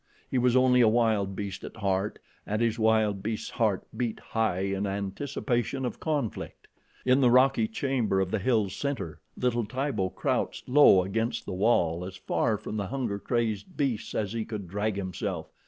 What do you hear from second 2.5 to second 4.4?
his wild beast's heart beat